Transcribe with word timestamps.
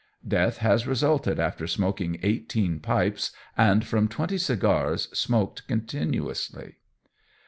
Death 0.27 0.57
has 0.57 0.87
resulted 0.87 1.39
after 1.39 1.67
smoking 1.67 2.19
eighteen 2.23 2.79
pipes, 2.79 3.29
and 3.55 3.85
from 3.85 4.07
twenty 4.07 4.39
cigars 4.39 5.07
smoked 5.15 5.67
continuously. 5.67 6.77